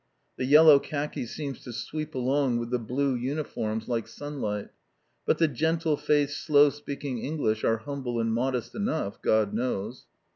[0.35, 4.69] The yellow khaki seems to sweep along with the blue uniforms like sunlight.
[5.27, 10.07] But the gentle faced, slow speaking English are humble and modest enough, God knows!